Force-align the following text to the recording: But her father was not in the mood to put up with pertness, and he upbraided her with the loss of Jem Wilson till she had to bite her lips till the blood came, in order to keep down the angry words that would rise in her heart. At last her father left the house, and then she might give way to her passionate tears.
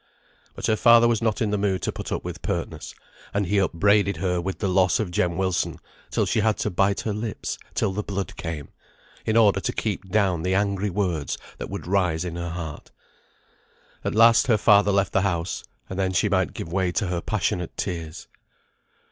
But 0.55 0.65
her 0.65 0.75
father 0.75 1.07
was 1.07 1.21
not 1.21 1.43
in 1.43 1.51
the 1.51 1.59
mood 1.59 1.83
to 1.83 1.91
put 1.91 2.11
up 2.11 2.23
with 2.23 2.41
pertness, 2.41 2.95
and 3.35 3.45
he 3.45 3.59
upbraided 3.59 4.17
her 4.17 4.41
with 4.41 4.57
the 4.57 4.67
loss 4.67 4.99
of 4.99 5.11
Jem 5.11 5.37
Wilson 5.37 5.77
till 6.09 6.25
she 6.25 6.39
had 6.39 6.57
to 6.57 6.71
bite 6.71 7.01
her 7.01 7.13
lips 7.13 7.59
till 7.75 7.91
the 7.93 8.01
blood 8.01 8.35
came, 8.35 8.69
in 9.27 9.37
order 9.37 9.59
to 9.59 9.71
keep 9.71 10.09
down 10.09 10.41
the 10.41 10.55
angry 10.55 10.89
words 10.89 11.37
that 11.59 11.69
would 11.69 11.85
rise 11.85 12.25
in 12.25 12.35
her 12.35 12.49
heart. 12.49 12.89
At 14.03 14.15
last 14.15 14.47
her 14.47 14.57
father 14.57 14.91
left 14.91 15.13
the 15.13 15.21
house, 15.21 15.63
and 15.87 15.99
then 15.99 16.13
she 16.13 16.29
might 16.29 16.55
give 16.55 16.73
way 16.73 16.91
to 16.93 17.05
her 17.05 17.21
passionate 17.21 17.77
tears. 17.77 18.27